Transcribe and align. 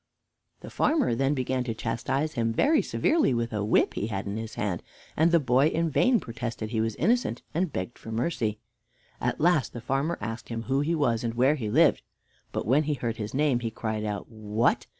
The 0.61 0.71
farmer 0.71 1.13
then 1.13 1.35
began 1.35 1.63
to 1.65 1.75
chastise 1.75 2.33
him 2.33 2.51
very 2.53 2.81
severely 2.81 3.35
with 3.35 3.53
a 3.53 3.63
whip 3.63 3.93
he 3.93 4.07
had 4.07 4.25
in 4.25 4.35
his 4.35 4.55
hand, 4.55 4.81
and 5.15 5.31
the 5.31 5.39
boy 5.39 5.67
in 5.67 5.91
vain 5.91 6.19
protested 6.19 6.71
he 6.71 6.81
was 6.81 6.95
innocent, 6.95 7.43
and 7.53 7.71
begged 7.71 7.99
for 7.99 8.11
mercy. 8.11 8.57
At 9.21 9.39
last 9.39 9.73
the 9.73 9.79
farmer 9.79 10.17
asked 10.19 10.49
him 10.49 10.63
who 10.63 10.79
he 10.79 10.95
was 10.95 11.23
and 11.23 11.35
where 11.35 11.53
he 11.53 11.69
lived; 11.69 12.01
but 12.51 12.65
when 12.65 12.85
he 12.85 12.95
heard 12.95 13.17
his 13.17 13.35
name, 13.35 13.59
he 13.59 13.69
cried 13.69 14.03
out: 14.03 14.27
"What! 14.27 14.87